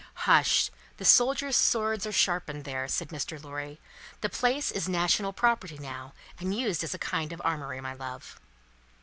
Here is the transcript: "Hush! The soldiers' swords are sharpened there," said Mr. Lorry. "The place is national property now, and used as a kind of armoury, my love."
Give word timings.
"Hush! 0.25 0.71
The 0.97 1.05
soldiers' 1.05 1.55
swords 1.55 2.07
are 2.07 2.11
sharpened 2.11 2.63
there," 2.65 2.87
said 2.87 3.09
Mr. 3.09 3.39
Lorry. 3.39 3.79
"The 4.21 4.29
place 4.29 4.71
is 4.71 4.89
national 4.89 5.31
property 5.31 5.77
now, 5.77 6.13
and 6.39 6.55
used 6.55 6.83
as 6.83 6.95
a 6.95 6.97
kind 6.97 7.31
of 7.31 7.39
armoury, 7.45 7.81
my 7.81 7.93
love." 7.93 8.41